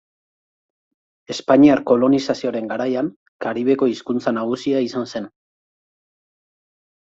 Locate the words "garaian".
2.73-3.13